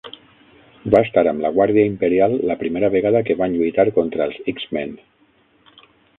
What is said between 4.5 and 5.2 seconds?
X-Men.